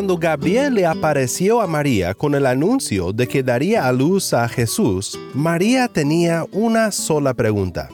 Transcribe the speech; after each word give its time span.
Cuando 0.00 0.16
Gabriel 0.16 0.72
le 0.72 0.86
apareció 0.86 1.60
a 1.60 1.66
María 1.66 2.14
con 2.14 2.34
el 2.34 2.46
anuncio 2.46 3.12
de 3.12 3.28
que 3.28 3.42
daría 3.42 3.86
a 3.86 3.92
luz 3.92 4.32
a 4.32 4.48
Jesús, 4.48 5.20
María 5.34 5.88
tenía 5.88 6.46
una 6.52 6.90
sola 6.90 7.34
pregunta. 7.34 7.90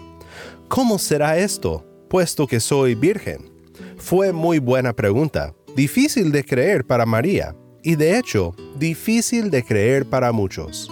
¿Cómo 0.68 1.00
será 1.00 1.36
esto, 1.36 1.84
puesto 2.08 2.46
que 2.46 2.60
soy 2.60 2.94
virgen? 2.94 3.50
Fue 3.96 4.32
muy 4.32 4.60
buena 4.60 4.92
pregunta, 4.92 5.52
difícil 5.74 6.30
de 6.30 6.44
creer 6.44 6.86
para 6.86 7.06
María, 7.06 7.56
y 7.82 7.96
de 7.96 8.16
hecho, 8.16 8.54
difícil 8.78 9.50
de 9.50 9.64
creer 9.64 10.06
para 10.06 10.30
muchos. 10.30 10.88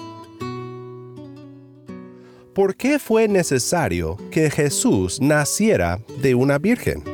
¿Por 2.52 2.74
qué 2.74 2.98
fue 2.98 3.28
necesario 3.28 4.16
que 4.32 4.50
Jesús 4.50 5.20
naciera 5.20 6.00
de 6.20 6.34
una 6.34 6.58
virgen? 6.58 7.13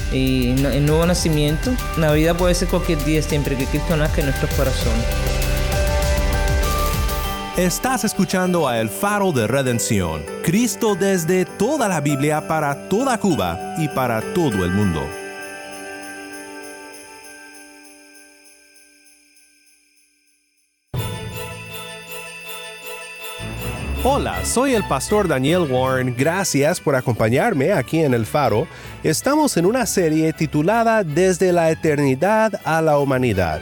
y 0.11 0.49
el 0.49 0.85
nuevo 0.85 1.05
nacimiento. 1.05 1.71
Navidad 1.97 2.35
puede 2.35 2.55
ser 2.55 2.67
cualquier 2.67 3.03
día 3.03 3.21
siempre 3.21 3.55
que 3.57 3.65
Cristo 3.65 3.95
nazca 3.95 4.21
en 4.21 4.27
nuestros 4.27 4.53
corazones. 4.55 5.05
Estás 7.57 8.05
escuchando 8.05 8.67
a 8.67 8.79
El 8.79 8.89
Faro 8.89 9.33
de 9.33 9.45
Redención, 9.45 10.23
Cristo 10.41 10.95
desde 10.95 11.45
toda 11.45 11.89
la 11.89 11.99
Biblia 11.99 12.47
para 12.47 12.87
toda 12.87 13.19
Cuba 13.19 13.75
y 13.77 13.89
para 13.89 14.21
todo 14.33 14.63
el 14.63 14.71
mundo. 14.71 15.20
Hola, 24.03 24.43
soy 24.43 24.73
el 24.73 24.83
pastor 24.85 25.27
Daniel 25.27 25.67
Warren. 25.69 26.15
Gracias 26.17 26.81
por 26.81 26.95
acompañarme 26.95 27.71
aquí 27.71 27.99
en 27.99 28.15
El 28.15 28.25
Faro. 28.25 28.67
Estamos 29.03 29.57
en 29.57 29.67
una 29.67 29.85
serie 29.85 30.33
titulada 30.33 31.03
Desde 31.03 31.53
la 31.53 31.69
eternidad 31.69 32.59
a 32.63 32.81
la 32.81 32.97
humanidad. 32.97 33.61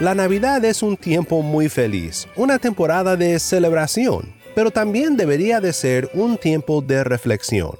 La 0.00 0.16
Navidad 0.16 0.64
es 0.64 0.82
un 0.82 0.96
tiempo 0.96 1.40
muy 1.40 1.68
feliz, 1.68 2.26
una 2.34 2.58
temporada 2.58 3.14
de 3.14 3.38
celebración, 3.38 4.34
pero 4.56 4.72
también 4.72 5.16
debería 5.16 5.60
de 5.60 5.72
ser 5.72 6.10
un 6.14 6.36
tiempo 6.36 6.82
de 6.82 7.04
reflexión. 7.04 7.76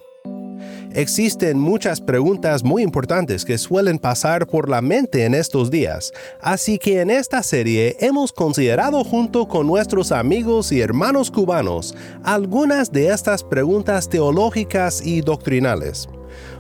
Existen 0.95 1.59
muchas 1.59 2.03
preguntas 2.03 2.63
muy 2.63 2.83
importantes 2.83 3.47
que 3.47 3.57
suelen 3.57 3.99
pasar 3.99 4.47
por 4.47 4.69
la 4.69 4.83
mente 4.83 5.25
en 5.25 5.35
estos 5.35 5.71
días, 5.71 6.13
así 6.41 6.79
que 6.79 7.01
en 7.01 7.11
esta 7.11 7.43
serie 7.43 7.97
hemos 8.01 8.31
considerado 8.31 9.03
junto 9.03 9.49
con 9.49 9.67
nuestros 9.67 10.13
amigos 10.13 10.71
y 10.71 10.83
hermanos 10.83 11.31
cubanos 11.31 11.95
algunas 12.25 12.93
de 12.93 13.09
estas 13.09 13.43
preguntas 13.43 14.09
teológicas 14.11 15.05
y 15.05 15.23
doctrinales. 15.23 16.11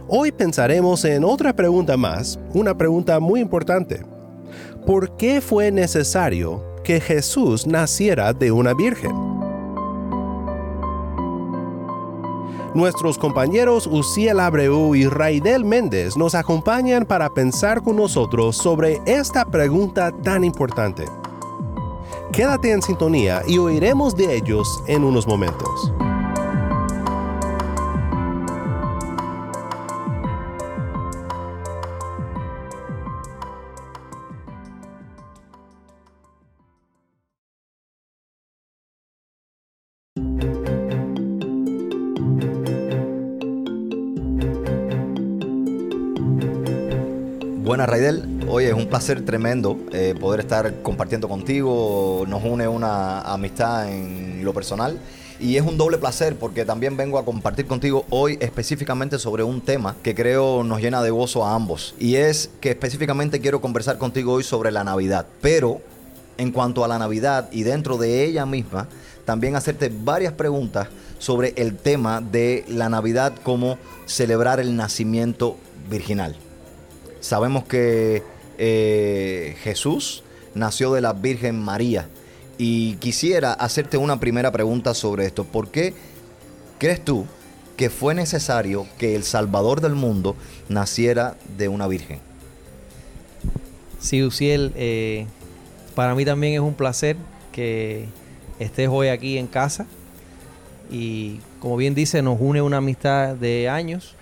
Hoy 0.09 0.32
pensaremos 0.32 1.04
en 1.04 1.25
otra 1.25 1.54
pregunta 1.54 1.99
más, 1.99 2.38
una 2.54 2.76
pregunta 2.76 3.20
muy 3.20 3.41
importante. 3.41 4.03
¿Por 4.87 5.16
qué 5.19 5.43
fue 5.43 5.70
necesario 5.70 6.64
que 6.84 7.00
Jesús 7.00 7.66
naciera 7.66 8.32
de 8.32 8.50
una 8.50 8.72
virgen? 8.72 9.31
Nuestros 12.74 13.18
compañeros 13.18 13.86
Uciel 13.86 14.40
Abreu 14.40 14.94
y 14.94 15.06
Raidel 15.06 15.62
Méndez 15.62 16.16
nos 16.16 16.34
acompañan 16.34 17.04
para 17.04 17.28
pensar 17.28 17.82
con 17.82 17.96
nosotros 17.96 18.56
sobre 18.56 19.02
esta 19.04 19.44
pregunta 19.44 20.10
tan 20.10 20.42
importante. 20.42 21.04
Quédate 22.32 22.72
en 22.72 22.80
sintonía 22.80 23.42
y 23.46 23.58
oiremos 23.58 24.16
de 24.16 24.36
ellos 24.36 24.82
en 24.86 25.04
unos 25.04 25.26
momentos. 25.26 25.92
Placer 49.02 49.24
tremendo 49.24 49.76
eh, 49.90 50.14
poder 50.18 50.38
estar 50.38 50.80
compartiendo 50.80 51.28
contigo. 51.28 52.24
Nos 52.28 52.44
une 52.44 52.68
una 52.68 53.22
amistad 53.22 53.92
en 53.92 54.44
lo 54.44 54.54
personal. 54.54 54.96
Y 55.40 55.56
es 55.56 55.62
un 55.62 55.76
doble 55.76 55.98
placer 55.98 56.36
porque 56.36 56.64
también 56.64 56.96
vengo 56.96 57.18
a 57.18 57.24
compartir 57.24 57.66
contigo 57.66 58.04
hoy 58.10 58.38
específicamente 58.40 59.18
sobre 59.18 59.42
un 59.42 59.60
tema 59.60 59.96
que 60.04 60.14
creo 60.14 60.62
nos 60.62 60.80
llena 60.80 61.02
de 61.02 61.10
gozo 61.10 61.44
a 61.44 61.52
ambos. 61.52 61.96
Y 61.98 62.14
es 62.14 62.48
que 62.60 62.70
específicamente 62.70 63.40
quiero 63.40 63.60
conversar 63.60 63.98
contigo 63.98 64.34
hoy 64.34 64.44
sobre 64.44 64.70
la 64.70 64.84
Navidad. 64.84 65.26
Pero 65.40 65.80
en 66.38 66.52
cuanto 66.52 66.84
a 66.84 66.88
la 66.88 67.00
Navidad 67.00 67.48
y 67.50 67.64
dentro 67.64 67.98
de 67.98 68.24
ella 68.24 68.46
misma, 68.46 68.86
también 69.24 69.56
hacerte 69.56 69.92
varias 69.92 70.34
preguntas 70.34 70.86
sobre 71.19 71.54
el 71.56 71.76
tema 71.76 72.20
de 72.20 72.64
la 72.69 72.88
Navidad 72.88 73.32
como 73.42 73.78
celebrar 74.06 74.60
el 74.60 74.76
nacimiento 74.76 75.56
virginal. 75.90 76.36
Sabemos 77.19 77.64
que 77.64 78.22
eh, 78.64 79.56
Jesús 79.64 80.22
nació 80.54 80.92
de 80.92 81.00
la 81.00 81.14
Virgen 81.14 81.60
María 81.60 82.08
y 82.58 82.94
quisiera 82.94 83.52
hacerte 83.52 83.96
una 83.96 84.20
primera 84.20 84.52
pregunta 84.52 84.94
sobre 84.94 85.26
esto. 85.26 85.42
¿Por 85.42 85.72
qué 85.72 85.94
crees 86.78 87.04
tú 87.04 87.26
que 87.76 87.90
fue 87.90 88.14
necesario 88.14 88.86
que 88.98 89.16
el 89.16 89.24
Salvador 89.24 89.80
del 89.80 89.96
mundo 89.96 90.36
naciera 90.68 91.36
de 91.58 91.66
una 91.66 91.88
Virgen? 91.88 92.20
Sí, 93.98 94.22
Uciel, 94.22 94.72
eh, 94.76 95.26
para 95.96 96.14
mí 96.14 96.25
también 96.25 96.54
es 96.54 96.60
un 96.60 96.75
placer 96.75 97.16
que 97.50 98.06
estés 98.60 98.88
hoy 98.88 99.08
aquí 99.08 99.38
en 99.38 99.48
casa 99.48 99.87
y 100.88 101.40
como 101.58 101.76
bien 101.76 101.96
dice, 101.96 102.22
nos 102.22 102.40
une 102.40 102.62
una 102.62 102.76
amistad 102.76 103.34
de 103.34 103.69
años 103.69 104.14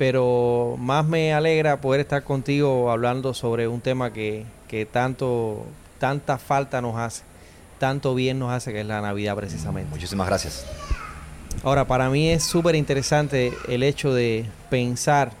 pero 0.00 0.76
más 0.78 1.04
me 1.04 1.34
alegra 1.34 1.82
poder 1.82 2.00
estar 2.00 2.24
contigo 2.24 2.90
hablando 2.90 3.34
sobre 3.34 3.68
un 3.68 3.82
tema 3.82 4.14
que, 4.14 4.46
que, 4.66 4.86
tanto, 4.86 5.66
tanta 5.98 6.38
falta 6.38 6.80
nos 6.80 6.96
hace, 6.96 7.22
tanto 7.78 8.14
bien 8.14 8.38
nos 8.38 8.50
hace, 8.50 8.72
que 8.72 8.80
es 8.80 8.86
la 8.86 9.02
Navidad 9.02 9.36
precisamente. 9.36 9.90
Muchísimas 9.90 10.26
gracias. 10.26 10.64
Ahora, 11.62 11.86
para 11.86 12.08
mí 12.08 12.30
es 12.30 12.44
súper 12.44 12.76
interesante 12.76 13.52
el 13.68 13.82
hecho 13.82 14.14
de 14.14 14.46
pensar 14.70 15.32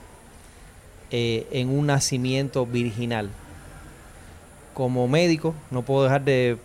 eh, 1.10 1.46
en 1.52 1.70
un 1.70 1.86
nacimiento 1.86 2.66
virginal. 2.66 3.30
Como 4.74 5.08
médico, 5.08 5.54
no 5.70 5.80
puedo 5.80 6.04
dejar 6.04 6.22
de, 6.22 6.58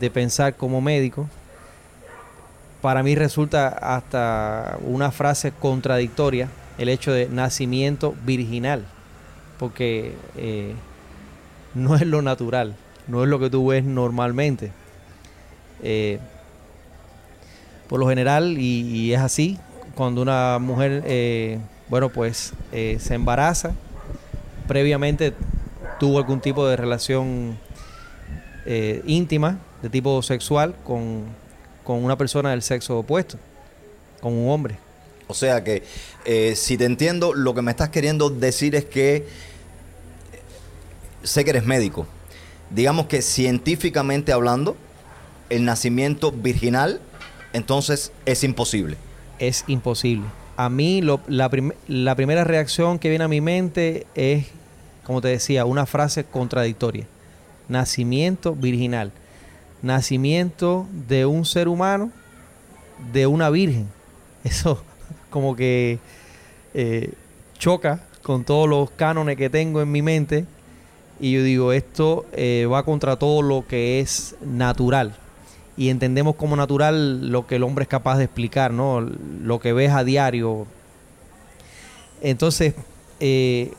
de 0.00 0.10
pensar 0.10 0.54
como 0.54 0.80
médico, 0.80 1.28
para 2.80 3.02
mí 3.02 3.14
resulta 3.14 3.68
hasta 3.68 4.78
una 4.86 5.10
frase 5.10 5.52
contradictoria 5.52 6.48
el 6.78 6.88
hecho 6.88 7.12
de 7.12 7.28
nacimiento 7.28 8.14
virginal, 8.24 8.84
porque 9.58 10.14
eh, 10.36 10.74
no 11.74 11.96
es 11.96 12.06
lo 12.06 12.22
natural, 12.22 12.74
no 13.08 13.22
es 13.22 13.28
lo 13.28 13.38
que 13.38 13.50
tú 13.50 13.68
ves 13.68 13.84
normalmente. 13.84 14.72
Eh, 15.82 16.18
por 17.88 18.00
lo 18.00 18.08
general, 18.08 18.56
y, 18.58 19.12
es 19.12 19.20
así, 19.20 19.58
cuando 19.94 20.22
una 20.22 20.58
mujer, 20.58 21.02
eh, 21.06 21.58
bueno, 21.88 22.08
pues 22.08 22.54
se 22.72 23.14
embaraza, 23.14 23.72
previamente 24.66 25.34
tuvo 25.98 26.18
algún 26.18 26.40
tipo 26.40 26.66
de 26.66 26.76
relación 26.76 27.58
eh, 28.66 29.02
íntima, 29.06 29.58
de 29.82 29.90
tipo 29.90 30.22
sexual, 30.22 30.74
con, 30.84 31.24
con 31.82 32.02
una 32.02 32.16
persona 32.16 32.50
del 32.50 32.62
sexo 32.62 32.98
opuesto, 32.98 33.38
con 34.20 34.32
un 34.32 34.50
hombre. 34.50 34.78
O 35.26 35.34
sea 35.34 35.64
que, 35.64 35.82
eh, 36.26 36.54
si 36.56 36.76
te 36.76 36.84
entiendo, 36.84 37.32
lo 37.34 37.54
que 37.54 37.62
me 37.62 37.70
estás 37.70 37.88
queriendo 37.88 38.28
decir 38.30 38.74
es 38.74 38.84
que 38.84 39.26
sé 41.22 41.44
que 41.44 41.50
eres 41.50 41.64
médico. 41.64 42.06
Digamos 42.70 43.06
que 43.06 43.22
científicamente 43.22 44.32
hablando, 44.32 44.76
el 45.50 45.64
nacimiento 45.64 46.32
virginal, 46.32 47.00
entonces 47.52 48.12
es 48.26 48.44
imposible. 48.44 48.96
Es 49.38 49.64
imposible. 49.66 50.26
A 50.56 50.68
mí 50.68 51.00
lo- 51.02 51.20
la, 51.26 51.50
la 51.88 52.14
primera 52.14 52.44
reacción 52.44 52.98
que 52.98 53.08
viene 53.08 53.24
a 53.24 53.28
mi 53.28 53.40
mente 53.40 54.06
es, 54.14 54.46
como 55.04 55.20
te 55.20 55.28
decía, 55.28 55.64
una 55.64 55.86
frase 55.86 56.24
contradictoria. 56.24 57.06
Nacimiento 57.68 58.54
virginal. 58.54 59.12
Nacimiento 59.82 60.86
de 61.08 61.26
un 61.26 61.44
ser 61.44 61.68
humano, 61.68 62.10
de 63.12 63.26
una 63.26 63.50
virgen. 63.50 63.88
Eso 64.44 64.82
como 65.34 65.56
que 65.56 65.98
eh, 66.74 67.12
choca 67.58 68.04
con 68.22 68.44
todos 68.44 68.68
los 68.68 68.92
cánones 68.92 69.36
que 69.36 69.50
tengo 69.50 69.82
en 69.82 69.90
mi 69.90 70.00
mente. 70.00 70.44
Y 71.18 71.32
yo 71.32 71.42
digo, 71.42 71.72
esto 71.72 72.24
eh, 72.34 72.68
va 72.70 72.84
contra 72.84 73.16
todo 73.16 73.42
lo 73.42 73.66
que 73.66 73.98
es 73.98 74.36
natural. 74.46 75.16
Y 75.76 75.88
entendemos 75.88 76.36
como 76.36 76.54
natural 76.54 77.32
lo 77.32 77.48
que 77.48 77.56
el 77.56 77.64
hombre 77.64 77.82
es 77.82 77.88
capaz 77.88 78.16
de 78.18 78.24
explicar, 78.26 78.72
¿no? 78.72 79.00
Lo 79.00 79.58
que 79.58 79.72
ves 79.72 79.90
a 79.90 80.04
diario. 80.04 80.68
Entonces, 82.22 82.74
eh, 83.18 83.72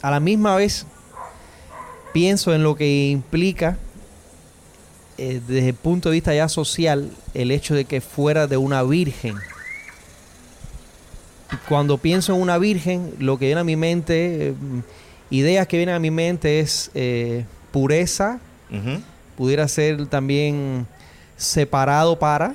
a 0.00 0.10
la 0.10 0.20
misma 0.20 0.56
vez, 0.56 0.86
pienso 2.14 2.54
en 2.54 2.62
lo 2.62 2.76
que 2.76 3.08
implica, 3.10 3.76
eh, 5.18 5.42
desde 5.46 5.68
el 5.68 5.74
punto 5.74 6.08
de 6.08 6.14
vista 6.14 6.34
ya 6.34 6.48
social, 6.48 7.10
el 7.34 7.50
hecho 7.50 7.74
de 7.74 7.84
que 7.84 8.00
fuera 8.00 8.46
de 8.46 8.56
una 8.56 8.82
virgen. 8.82 9.36
Cuando 11.68 11.98
pienso 11.98 12.34
en 12.34 12.40
una 12.40 12.58
virgen, 12.58 13.14
lo 13.18 13.38
que 13.38 13.46
viene 13.46 13.60
a 13.60 13.64
mi 13.64 13.76
mente, 13.76 14.48
eh, 14.48 14.54
ideas 15.30 15.66
que 15.66 15.76
vienen 15.78 15.94
a 15.94 15.98
mi 15.98 16.10
mente 16.10 16.60
es 16.60 16.90
eh, 16.94 17.44
pureza, 17.72 18.38
pudiera 19.36 19.66
ser 19.68 20.06
también 20.06 20.86
separado 21.36 22.18
para 22.18 22.54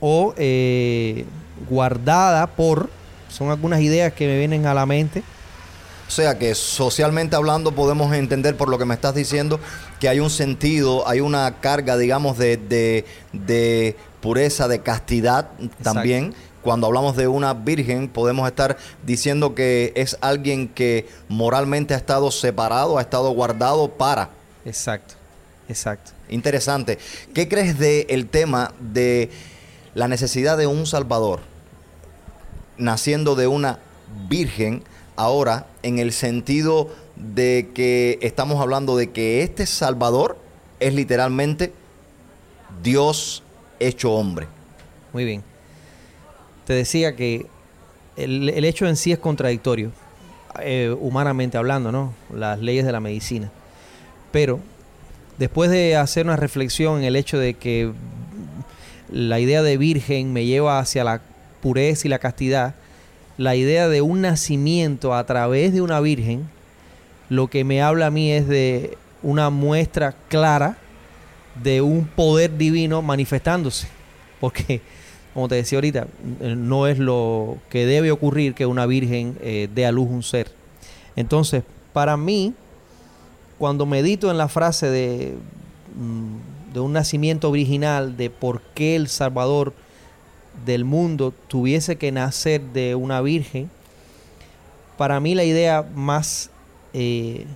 o 0.00 0.34
eh, 0.36 1.24
guardada 1.68 2.46
por, 2.46 2.90
son 3.28 3.50
algunas 3.50 3.80
ideas 3.80 4.12
que 4.12 4.26
me 4.26 4.38
vienen 4.38 4.66
a 4.66 4.74
la 4.74 4.84
mente. 4.86 5.22
O 6.08 6.10
sea 6.10 6.38
que 6.38 6.54
socialmente 6.54 7.36
hablando 7.36 7.72
podemos 7.72 8.12
entender 8.14 8.56
por 8.56 8.68
lo 8.68 8.76
que 8.76 8.84
me 8.84 8.92
estás 8.94 9.14
diciendo 9.14 9.58
que 9.98 10.08
hay 10.10 10.20
un 10.20 10.28
sentido, 10.28 11.08
hay 11.08 11.20
una 11.20 11.54
carga, 11.60 11.96
digamos, 11.96 12.36
de, 12.36 12.58
de- 12.58 13.06
de 13.32 13.96
pureza, 14.20 14.68
de 14.68 14.80
castidad 14.80 15.48
también. 15.82 16.34
Cuando 16.62 16.86
hablamos 16.86 17.16
de 17.16 17.28
una 17.28 17.54
virgen 17.54 18.08
podemos 18.08 18.48
estar 18.48 18.76
diciendo 19.04 19.54
que 19.54 19.92
es 19.96 20.16
alguien 20.20 20.68
que 20.68 21.08
moralmente 21.28 21.94
ha 21.94 21.96
estado 21.96 22.30
separado, 22.30 22.98
ha 22.98 23.00
estado 23.02 23.30
guardado 23.30 23.88
para. 23.90 24.30
Exacto, 24.64 25.14
exacto. 25.68 26.12
Interesante. 26.28 26.98
¿Qué 27.34 27.48
crees 27.48 27.78
del 27.78 28.28
tema 28.28 28.72
de 28.80 29.30
la 29.94 30.08
necesidad 30.08 30.56
de 30.56 30.66
un 30.66 30.86
Salvador 30.86 31.40
naciendo 32.78 33.34
de 33.34 33.46
una 33.46 33.80
virgen 34.28 34.82
ahora 35.16 35.66
en 35.82 35.98
el 35.98 36.12
sentido 36.12 36.88
de 37.16 37.70
que 37.74 38.18
estamos 38.22 38.60
hablando 38.60 38.96
de 38.96 39.10
que 39.10 39.42
este 39.42 39.66
Salvador 39.66 40.38
es 40.80 40.94
literalmente 40.94 41.72
Dios 42.82 43.42
hecho 43.78 44.12
hombre? 44.12 44.46
Muy 45.12 45.24
bien. 45.24 45.51
Te 46.66 46.72
decía 46.72 47.16
que 47.16 47.46
el, 48.16 48.64
hecho 48.64 48.86
en 48.86 48.96
sí 48.96 49.12
es 49.12 49.18
contradictorio, 49.18 49.90
eh, 50.60 50.94
humanamente 50.98 51.58
hablando, 51.58 51.92
¿no? 51.92 52.14
Las 52.34 52.60
leyes 52.60 52.84
de 52.84 52.92
la 52.92 53.00
medicina. 53.00 53.50
Pero 54.30 54.60
después 55.38 55.70
de 55.70 55.96
hacer 55.96 56.26
una 56.26 56.36
reflexión 56.36 56.98
en 56.98 57.04
el 57.04 57.16
hecho 57.16 57.38
de 57.38 57.54
que 57.54 57.92
la 59.10 59.40
idea 59.40 59.62
de 59.62 59.76
virgen 59.76 60.32
me 60.32 60.46
lleva 60.46 60.78
hacia 60.78 61.04
la 61.04 61.20
pureza 61.60 62.06
y 62.06 62.10
la 62.10 62.18
castidad, 62.18 62.74
la 63.38 63.56
idea 63.56 63.88
de 63.88 64.02
un 64.02 64.20
nacimiento 64.22 65.14
a 65.14 65.24
través 65.24 65.72
de 65.72 65.80
una 65.80 66.00
virgen, 66.00 66.48
lo 67.28 67.48
que 67.48 67.64
me 67.64 67.82
habla 67.82 68.06
a 68.06 68.10
mí 68.10 68.30
es 68.30 68.46
de 68.46 68.96
una 69.22 69.50
muestra 69.50 70.14
clara 70.28 70.76
de 71.62 71.80
un 71.80 72.06
poder 72.06 72.56
divino 72.56 73.02
manifestándose. 73.02 73.88
Porque, 74.40 74.80
como 75.34 75.48
te 75.48 75.54
decía 75.54 75.78
ahorita, 75.78 76.06
eh, 76.40 76.54
no 76.56 76.86
es 76.86 76.98
lo 76.98 77.58
que 77.70 77.86
debe 77.86 78.10
ocurrir 78.10 78.54
que 78.54 78.66
una 78.66 78.86
virgen 78.86 79.38
eh, 79.40 79.68
dé 79.74 79.86
a 79.86 79.92
luz 79.92 80.08
un 80.10 80.22
ser. 80.22 80.50
Entonces, 81.16 81.62
para 81.92 82.16
mí, 82.16 82.54
cuando 83.58 83.86
medito 83.86 84.30
en 84.30 84.38
la 84.38 84.48
frase 84.48 84.90
de, 84.90 85.34
mm, 85.96 86.78
un 86.78 86.92
nacimiento 86.92 87.50
original, 87.50 88.16
de 88.16 88.30
por 88.30 88.60
qué 88.74 88.96
el 88.96 89.08
Salvador 89.08 89.72
del 90.66 90.84
mundo 90.84 91.32
tuviese 91.48 91.96
que 91.96 92.12
nacer 92.12 92.60
de 92.60 92.94
una 92.94 93.20
virgen, 93.20 93.70
para 94.98 95.18
mí 95.20 95.34
la 95.34 95.44
idea 95.44 95.82
más 95.94 96.50
eh, 96.92 97.46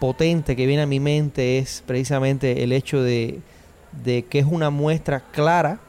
potente 0.00 0.56
que 0.56 0.66
viene 0.66 0.82
a 0.82 0.86
mi 0.86 0.98
mente 1.00 1.58
es 1.58 1.82
precisamente 1.86 2.64
el 2.64 2.72
hecho 2.72 3.02
de 3.02 3.40
que 4.04 4.38
es 4.38 4.46
una 4.46 4.70
muestra 4.70 5.20
clara 5.20 5.80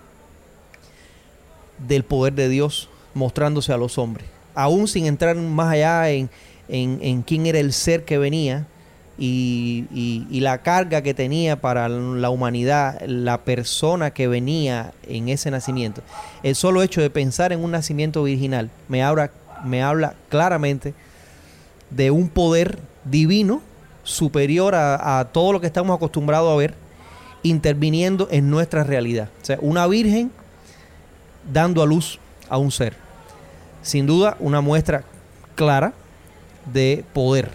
del 1.87 2.03
poder 2.03 2.33
de 2.33 2.49
Dios 2.49 2.89
mostrándose 3.13 3.71
a 3.73 3.77
los 3.77 3.97
hombres. 3.97 4.25
Aún 4.55 4.87
sin 4.87 5.05
entrar 5.05 5.35
más 5.35 5.73
allá 5.73 6.09
en, 6.09 6.29
en- 6.67 6.99
en 7.01 7.21
quién 7.21 7.45
era 7.45 7.59
el 7.59 7.73
ser 7.73 8.03
que 8.05 8.17
venía 8.17 8.65
y, 9.17 9.85
y- 9.91 10.39
la 10.39 10.59
carga 10.59 11.01
que 11.01 11.13
tenía 11.13 11.59
para 11.59 11.89
la 11.89 12.29
humanidad, 12.29 13.01
la 13.05 13.39
persona 13.41 14.11
que 14.11 14.27
venía 14.27 14.93
en 15.07 15.27
ese 15.29 15.51
nacimiento. 15.51 16.01
El 16.43 16.55
solo 16.55 16.81
hecho 16.83 17.01
de 17.01 17.09
pensar 17.09 17.51
en 17.51 17.63
un 17.63 17.71
nacimiento 17.71 18.23
virginal 18.23 18.69
me 18.87 19.03
habla, 19.03 19.31
me 19.65 19.83
habla 19.83 20.13
claramente 20.29 20.93
de 21.89 22.11
un 22.11 22.29
poder 22.29 22.79
divino 23.03 23.61
superior 24.03 24.73
a, 24.75 25.19
a 25.19 25.25
todo 25.25 25.51
lo 25.53 25.59
que 25.61 25.67
estamos 25.67 25.95
acostumbrados 25.95 26.51
a 26.51 26.55
ver, 26.55 26.73
interviniendo 27.43 28.27
en 28.31 28.49
nuestra 28.49 28.83
realidad. 28.83 29.29
O 29.41 29.45
sea, 29.45 29.57
una 29.61 29.85
virgen 29.87 30.31
dando 31.51 31.81
a 31.81 31.85
luz 31.85 32.19
a 32.49 32.57
un 32.57 32.71
ser. 32.71 32.95
Sin 33.81 34.05
duda, 34.05 34.35
una 34.39 34.61
muestra 34.61 35.03
clara 35.55 35.93
de 36.71 37.03
poder 37.13 37.51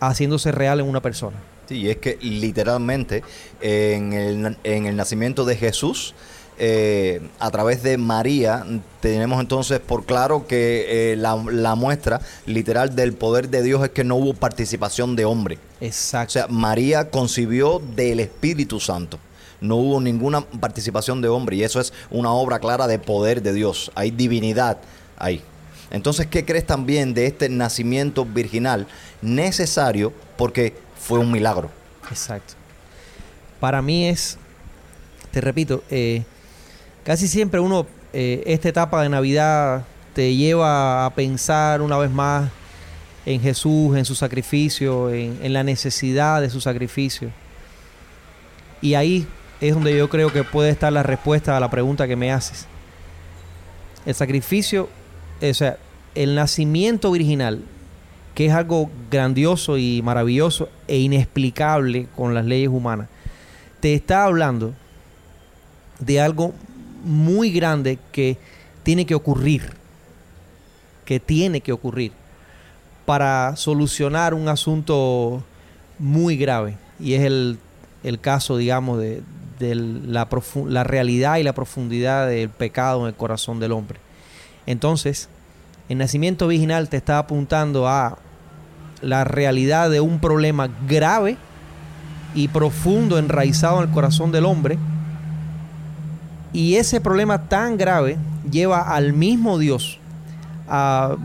haciéndose 0.00 0.52
real 0.52 0.80
en 0.80 0.88
una 0.88 1.00
persona. 1.00 1.36
Sí, 1.68 1.88
es 1.88 1.98
que 1.98 2.18
literalmente 2.20 3.22
en 3.60 4.12
el, 4.12 4.56
en 4.64 4.86
el 4.86 4.96
nacimiento 4.96 5.44
de 5.44 5.56
Jesús, 5.56 6.14
eh, 6.58 7.20
a 7.38 7.50
través 7.50 7.82
de 7.82 7.96
María, 7.98 8.64
tenemos 9.00 9.40
entonces 9.40 9.80
por 9.80 10.04
claro 10.04 10.46
que 10.46 11.12
eh, 11.12 11.16
la, 11.16 11.36
la 11.50 11.74
muestra 11.74 12.20
literal 12.46 12.94
del 12.94 13.14
poder 13.14 13.48
de 13.48 13.62
Dios 13.62 13.82
es 13.84 13.90
que 13.90 14.04
no 14.04 14.16
hubo 14.16 14.34
participación 14.34 15.16
de 15.16 15.24
hombre. 15.24 15.58
O 15.80 15.84
Exacto. 15.84 16.32
sea, 16.32 16.48
María 16.48 17.10
concibió 17.10 17.80
del 17.96 18.20
Espíritu 18.20 18.80
Santo. 18.80 19.18
No 19.62 19.76
hubo 19.76 20.00
ninguna 20.00 20.40
participación 20.42 21.22
de 21.22 21.28
hombre 21.28 21.56
y 21.56 21.62
eso 21.62 21.80
es 21.80 21.92
una 22.10 22.32
obra 22.32 22.58
clara 22.58 22.88
de 22.88 22.98
poder 22.98 23.42
de 23.42 23.52
Dios. 23.52 23.92
Hay 23.94 24.10
divinidad 24.10 24.78
ahí. 25.16 25.42
Entonces, 25.92 26.26
¿qué 26.26 26.44
crees 26.44 26.66
también 26.66 27.14
de 27.14 27.26
este 27.26 27.48
nacimiento 27.48 28.24
virginal 28.24 28.88
necesario 29.20 30.12
porque 30.36 30.74
fue 30.98 31.18
un 31.18 31.30
milagro? 31.30 31.70
Exacto. 32.10 32.54
Para 33.60 33.80
mí 33.82 34.08
es, 34.08 34.36
te 35.30 35.40
repito, 35.40 35.84
eh, 35.90 36.24
casi 37.04 37.28
siempre 37.28 37.60
uno, 37.60 37.86
eh, 38.12 38.42
esta 38.46 38.68
etapa 38.68 39.02
de 39.02 39.10
Navidad 39.10 39.84
te 40.12 40.34
lleva 40.34 41.06
a 41.06 41.14
pensar 41.14 41.82
una 41.82 41.96
vez 41.98 42.10
más 42.10 42.50
en 43.24 43.40
Jesús, 43.40 43.96
en 43.96 44.04
su 44.04 44.16
sacrificio, 44.16 45.10
en, 45.10 45.38
en 45.40 45.52
la 45.52 45.62
necesidad 45.62 46.40
de 46.40 46.50
su 46.50 46.60
sacrificio. 46.60 47.30
Y 48.80 48.94
ahí 48.94 49.26
es 49.62 49.74
donde 49.74 49.96
yo 49.96 50.10
creo 50.10 50.32
que 50.32 50.42
puede 50.42 50.70
estar 50.70 50.92
la 50.92 51.04
respuesta 51.04 51.56
a 51.56 51.60
la 51.60 51.70
pregunta 51.70 52.08
que 52.08 52.16
me 52.16 52.32
haces. 52.32 52.66
El 54.04 54.14
sacrificio, 54.16 54.88
o 55.40 55.54
sea, 55.54 55.78
el 56.16 56.34
nacimiento 56.34 57.12
virginal, 57.12 57.62
que 58.34 58.46
es 58.46 58.52
algo 58.52 58.90
grandioso 59.08 59.78
y 59.78 60.02
maravilloso 60.02 60.68
e 60.88 60.98
inexplicable 60.98 62.08
con 62.16 62.34
las 62.34 62.44
leyes 62.44 62.70
humanas, 62.70 63.08
te 63.78 63.94
está 63.94 64.24
hablando 64.24 64.74
de 66.00 66.20
algo 66.20 66.52
muy 67.04 67.52
grande 67.52 68.00
que 68.10 68.38
tiene 68.82 69.06
que 69.06 69.14
ocurrir, 69.14 69.74
que 71.04 71.20
tiene 71.20 71.60
que 71.60 71.70
ocurrir, 71.70 72.10
para 73.06 73.54
solucionar 73.54 74.34
un 74.34 74.48
asunto 74.48 75.44
muy 76.00 76.36
grave. 76.36 76.76
Y 76.98 77.14
es 77.14 77.22
el, 77.22 77.58
el 78.02 78.18
caso, 78.18 78.56
digamos, 78.56 78.98
de, 78.98 79.22
de 79.62 79.74
la, 79.74 80.28
la 80.66 80.84
realidad 80.84 81.36
y 81.36 81.42
la 81.42 81.54
profundidad 81.54 82.26
del 82.26 82.50
pecado 82.50 83.02
en 83.02 83.06
el 83.06 83.14
corazón 83.14 83.60
del 83.60 83.72
hombre. 83.72 83.98
Entonces, 84.66 85.28
el 85.88 85.98
nacimiento 85.98 86.48
virginal 86.48 86.88
te 86.88 86.96
está 86.96 87.18
apuntando 87.18 87.88
a 87.88 88.18
la 89.00 89.24
realidad 89.24 89.90
de 89.90 90.00
un 90.00 90.20
problema 90.20 90.68
grave 90.88 91.36
y 92.34 92.48
profundo 92.48 93.18
enraizado 93.18 93.78
en 93.78 93.88
el 93.88 93.94
corazón 93.94 94.32
del 94.32 94.46
hombre. 94.46 94.78
Y 96.52 96.76
ese 96.76 97.00
problema 97.00 97.48
tan 97.48 97.76
grave 97.76 98.16
lleva 98.50 98.94
al 98.94 99.12
mismo 99.12 99.58
Dios 99.58 99.98
a, 100.68 101.16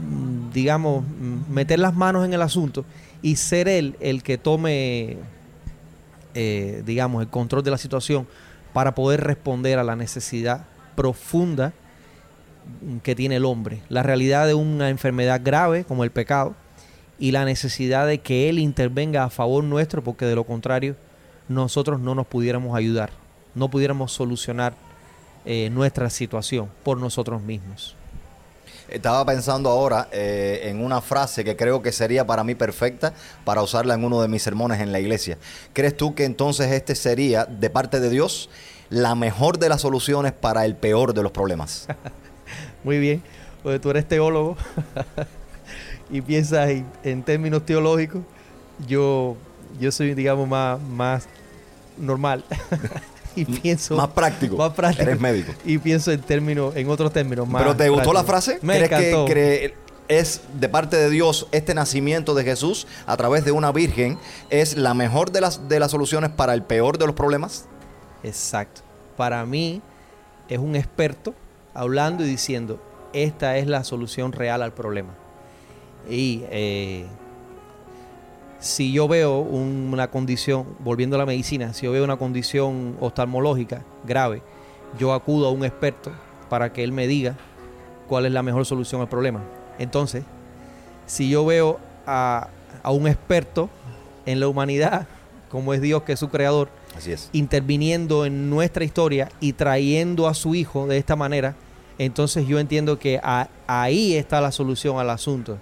digamos, 0.53 1.03
meter 1.50 1.79
las 1.79 1.96
manos 1.96 2.25
en 2.25 2.34
el 2.34 2.41
asunto 2.41 2.86
y 3.22 3.36
ser 3.36 3.67
él 3.67 3.96
el 4.00 4.24
que 4.24 4.38
tome, 4.38 5.17
eh, 6.39 6.84
digamos, 6.86 7.24
el 7.24 7.29
control 7.29 7.63
de 7.63 7.72
la 7.72 7.79
situación 7.79 8.27
para 8.74 8.94
poder 8.94 9.22
responder 9.22 9.79
a 9.79 9.84
la 9.84 9.96
necesidad 9.96 10.67
profunda 10.96 11.74
que 13.01 13.15
tiene 13.15 13.38
el 13.38 13.46
hombre, 13.46 13.82
la 13.89 14.03
realidad 14.03 14.46
de 14.46 14.53
una 14.53 14.89
enfermedad 14.89 15.41
grave 15.44 15.84
como 15.84 16.03
el 16.03 16.12
pecado 16.12 16.53
y 17.17 17.32
la 17.32 17.44
necesidad 17.44 18.06
de 18.06 18.20
que 18.20 18.50
Él 18.50 18.60
intervenga 18.60 19.24
a 19.24 19.32
favor 19.32 19.63
nuestro 19.63 20.03
porque 20.03 20.25
de 20.25 20.36
lo 20.36 20.44
contrario 20.44 20.96
nosotros 21.50 22.00
no 22.00 22.13
nos 22.13 22.27
pudiéramos 22.27 22.77
ayudar, 22.77 23.10
no 23.56 23.72
pudiéramos 23.72 24.12
solucionar 24.12 24.75
eh, 25.44 25.72
nuestra 25.72 26.12
situación 26.12 26.70
por 26.84 27.00
nosotros 27.00 27.41
mismos. 27.41 27.96
Estaba 28.89 29.25
pensando 29.25 29.70
ahora 29.70 30.08
eh, 30.12 30.62
en 30.63 30.82
una 30.82 31.01
frase 31.01 31.44
que 31.44 31.58
creo 31.58 31.82
que 31.82 31.91
sería 31.91 32.25
para 32.25 32.44
mí 32.44 32.56
perfecta 32.56 33.13
para 33.44 33.62
usarla 33.62 33.96
en 33.96 34.03
uno 34.06 34.22
de 34.22 34.29
mis 34.29 34.41
sermones 34.41 34.79
en 34.79 34.91
la 34.91 35.00
iglesia. 35.00 35.38
¿Crees 35.74 35.98
tú 35.98 36.15
que 36.15 36.24
entonces 36.24 36.72
este 36.72 36.96
sería, 36.96 37.46
de 37.46 37.70
parte 37.70 38.00
de 38.00 38.10
Dios, 38.10 38.50
la 38.89 39.15
mejor 39.15 39.60
de 39.60 39.67
las 39.70 39.82
soluciones 39.82 40.32
para 40.32 40.65
el 40.65 40.75
peor 40.75 41.13
de 41.13 41.24
los 41.24 41.32
problemas? 41.32 41.88
Muy 42.84 43.00
bien, 43.00 43.22
tú 43.82 43.89
eres 43.89 44.08
teólogo 44.08 44.56
y 46.10 46.22
piensas 46.22 46.70
en, 47.03 47.24
términos 47.24 47.65
teológicos. 47.65 48.22
Yo, 48.88 49.36
yo 49.82 49.91
soy, 49.91 50.13
digamos, 50.13 50.48
más, 50.48 50.82
más 50.82 51.27
normal. 51.98 52.46
y 53.38 53.46
pienso 53.46 53.96
más 53.96 54.10
práctico. 54.10 54.58
Más 54.58 54.74
práctico. 54.74 55.03
Eres 55.03 55.20
médico. 55.20 55.53
Y 55.63 55.77
pienso 55.77 56.12
en 56.12 56.22
términos, 56.22 56.75
en 56.75 56.89
otros 56.89 57.13
términos 57.13 57.48
más. 57.48 57.62
¿Pero 57.62 57.75
te 57.75 57.89
gustó 57.89 58.13
la 58.13 58.24
frase? 58.24 58.60
Me 58.62 58.77
¿Crees 58.77 58.89
que 58.89 59.74
es 60.08 60.41
de 60.53 60.70
parte 60.70 60.96
de 60.96 61.10
Dios 61.10 61.48
este 61.51 61.74
nacimiento 61.74 62.34
de 62.34 62.44
Jesús 62.44 62.88
a 63.06 63.17
través 63.17 63.44
de 63.44 63.51
una 63.51 63.72
virgen 63.72 64.17
es 64.50 64.77
la 64.77 64.94
mejor 64.94 65.32
de 65.32 65.41
las 65.41 65.67
de 65.67 65.82
las 65.82 65.91
soluciones 65.91 66.29
para 66.29 66.53
el 66.53 66.63
peor 66.63 66.98
de 66.98 67.06
los 67.06 67.15
problemas? 67.15 67.65
Exacto. 68.24 68.82
Para 69.17 69.46
mí 69.46 69.82
es 70.48 70.60
un 70.60 70.75
experto 70.75 71.34
hablando 71.74 72.24
y 72.24 72.27
diciendo, 72.27 72.82
esta 73.13 73.58
es 73.58 73.67
la 73.67 73.84
solución 73.84 74.32
real 74.32 74.62
al 74.62 74.74
problema. 74.74 75.13
Y 76.10 76.44
eh, 76.50 77.06
si 78.59 78.91
yo 78.91 79.07
veo 79.07 79.39
una 79.39 80.09
condición, 80.09 80.65
volviendo 80.79 81.15
a 81.15 81.19
la 81.19 81.25
medicina, 81.25 81.73
si 81.73 81.85
yo 81.85 81.91
veo 81.91 82.03
una 82.03 82.17
condición 82.17 82.97
oftalmológica 82.99 83.83
grave, 84.05 84.41
yo 84.97 85.13
acudo 85.13 85.47
a 85.47 85.51
un 85.51 85.63
experto 85.63 86.11
para 86.49 86.73
que 86.73 86.83
él 86.83 86.91
me 86.91 87.07
diga 87.07 87.35
cuál 88.07 88.25
es 88.25 88.31
la 88.31 88.41
mejor 88.41 88.65
solución 88.65 89.01
al 89.01 89.09
problema. 89.09 89.41
Entonces, 89.79 90.23
si 91.05 91.29
yo 91.29 91.45
veo 91.45 91.79
a, 92.05 92.47
a 92.83 92.91
un 92.91 93.07
experto 93.07 93.69
en 94.25 94.39
la 94.39 94.47
humanidad, 94.47 95.07
como 95.49 95.73
es 95.73 95.81
Dios 95.81 96.03
que 96.03 96.13
es 96.13 96.19
su 96.19 96.29
creador, 96.29 96.69
Así 96.95 97.11
es. 97.11 97.29
interviniendo 97.31 98.25
en 98.25 98.49
nuestra 98.49 98.83
historia 98.83 99.29
y 99.39 99.53
trayendo 99.53 100.27
a 100.27 100.33
su 100.33 100.55
hijo 100.55 100.87
de 100.87 100.97
esta 100.97 101.15
manera, 101.15 101.55
entonces 101.99 102.47
yo 102.47 102.59
entiendo 102.59 102.97
que 102.99 103.19
ahí 103.67 104.15
está 104.15 104.41
la 104.41 104.51
solución 104.51 104.99
al 104.99 105.09
asunto. 105.09 105.57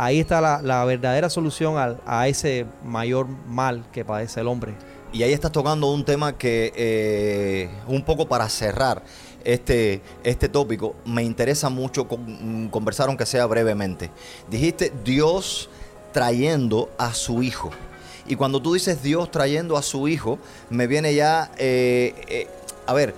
Ahí 0.00 0.20
está 0.20 0.60
la, 0.62 0.84
verdadera 0.84 1.28
solución 1.28 1.74
a 2.06 2.28
ese 2.28 2.66
mayor 2.84 3.26
mal 3.48 3.84
que 3.90 4.04
padece 4.04 4.38
el 4.38 4.46
hombre. 4.46 4.76
Y 5.12 5.24
ahí 5.24 5.32
estás 5.32 5.50
tocando 5.50 5.90
un 5.90 6.04
tema 6.04 6.38
que, 6.38 6.72
eh, 6.76 7.68
un 7.88 8.04
poco 8.04 8.28
para 8.28 8.48
cerrar 8.48 9.02
este, 9.42 10.00
este 10.22 10.48
tópico, 10.48 10.94
me 11.04 11.24
interesa 11.24 11.68
mucho 11.68 12.06
con, 12.06 12.68
conversar, 12.68 13.08
aunque 13.08 13.26
sea 13.26 13.44
brevemente. 13.46 14.08
Dijiste 14.48 14.92
Dios 15.04 15.68
trayendo 16.12 16.90
a 16.96 17.12
su 17.12 17.42
hijo. 17.42 17.70
Y 18.28 18.36
cuando 18.36 18.62
tú 18.62 18.74
dices 18.74 19.02
Dios 19.02 19.32
trayendo 19.32 19.76
a 19.76 19.82
su 19.82 20.06
hijo, 20.06 20.38
me 20.70 20.86
viene 20.86 21.12
ya, 21.12 21.50
eh, 21.58 22.14
eh, 22.28 22.46
a 22.86 22.92
ver, 22.92 23.16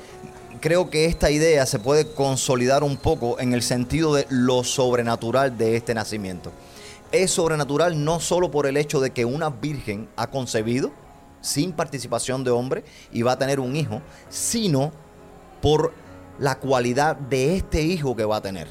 creo 0.63 0.89
que 0.89 1.05
esta 1.05 1.31
idea 1.31 1.67
se 1.67 1.79
puede 1.79 2.07
consolidar 2.07 2.85
un 2.85 2.97
poco 2.97 3.39
en 3.39 3.53
el 3.53 3.61
sentido 3.61 4.15
de 4.15 4.27
lo 4.31 4.65
sobrenatural 4.65 5.59
de 5.59 5.77
este 5.77 5.93
nacimiento. 5.93 6.53
Es 7.13 7.33
sobrenatural 7.33 8.05
no 8.05 8.21
solo 8.21 8.51
por 8.51 8.67
el 8.67 8.77
hecho 8.77 9.01
de 9.01 9.11
que 9.11 9.25
una 9.25 9.51
virgen 9.51 10.09
ha 10.17 10.29
concebido 10.29 10.93
sin 11.41 11.73
participación 11.73 12.45
de 12.45 12.51
hombre 12.51 12.85
y 13.11 13.23
va 13.23 13.33
a 13.33 13.39
tener 13.39 13.59
un 13.61 13.75
hijo, 13.75 14.01
sino 14.29 14.93
por 15.61 15.93
la 16.39 16.59
cualidad 16.59 17.17
de 17.17 17.57
este 17.57 17.83
hijo 17.83 18.15
que 18.15 18.25
va 18.25 18.37
a 18.37 18.43
tener 18.43 18.69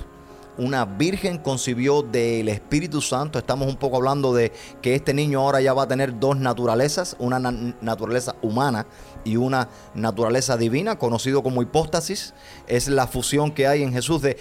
una 0.60 0.84
virgen 0.84 1.38
concibió 1.38 2.02
del 2.02 2.50
Espíritu 2.50 3.02
Santo. 3.02 3.40
Estamos 3.40 3.70
un 3.70 3.78
poco 3.78 3.96
hablando 3.96 4.34
de 4.34 4.52
que 4.82 4.94
este 4.94 5.14
niño 5.14 5.40
ahora 5.40 5.62
ya 5.62 5.74
va 5.74 5.84
a 5.84 5.88
tener 5.88 6.20
dos 6.20 6.38
naturalezas, 6.38 7.16
una 7.18 7.40
naturaleza 7.40 8.36
humana 8.42 8.86
y 9.24 9.38
una 9.38 9.70
naturaleza 9.96 10.58
divina, 10.58 11.00
conocido 11.00 11.44
como 11.44 11.62
hipóstasis. 11.62 12.34
Es 12.68 12.90
la 12.90 13.08
fusión 13.08 13.52
que 13.52 13.68
hay 13.68 13.84
en 13.84 13.94
Jesús 13.94 14.22
de 14.22 14.38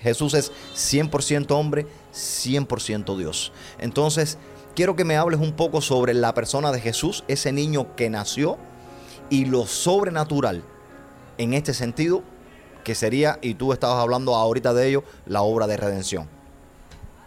Jesús 0.00 0.32
es 0.32 0.50
100% 0.74 1.50
hombre, 1.50 1.86
100% 2.12 3.16
Dios. 3.16 3.52
Entonces, 3.78 4.38
quiero 4.74 4.96
que 4.96 5.04
me 5.04 5.16
hables 5.16 5.40
un 5.40 5.52
poco 5.52 5.80
sobre 5.80 6.14
la 6.14 6.34
persona 6.34 6.72
de 6.72 6.80
Jesús, 6.80 7.24
ese 7.28 7.52
niño 7.52 7.94
que 7.96 8.10
nació 8.10 8.58
y 9.28 9.44
lo 9.44 9.66
sobrenatural 9.66 10.62
en 11.38 11.54
este 11.54 11.74
sentido 11.74 12.22
que 12.84 12.94
sería, 12.94 13.38
y 13.42 13.54
tú 13.54 13.72
estabas 13.72 13.98
hablando 13.98 14.34
ahorita 14.34 14.72
de 14.74 14.88
ello, 14.88 15.04
la 15.26 15.42
obra 15.42 15.66
de 15.66 15.76
redención. 15.76 16.28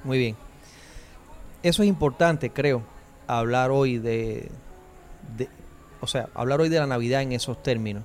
Muy 0.04 0.18
bien. 0.18 0.36
Eso 1.62 1.84
es 1.84 1.90
importante, 1.90 2.52
creo, 2.52 2.84
hablar 3.28 3.72
hoy 3.72 3.98
de, 3.98 4.52
o 6.02 6.08
sea, 6.08 6.28
hablar 6.34 6.60
hoy 6.60 6.70
de 6.70 6.80
la 6.80 6.88
Navidad 6.88 7.22
en 7.22 7.32
esos 7.32 7.62
términos, 7.64 8.04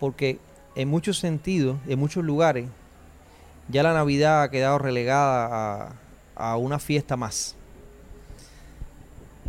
porque 0.00 0.38
en 0.74 0.88
muchos 0.88 1.18
sentidos, 1.18 1.76
en 1.86 1.98
muchos 1.98 2.24
lugares, 2.24 2.68
ya 3.68 3.82
la 3.82 3.92
Navidad 3.92 4.42
ha 4.42 4.50
quedado 4.50 4.78
relegada 4.78 5.92
a, 6.34 6.56
una 6.56 6.78
fiesta 6.78 7.16
más 7.16 7.54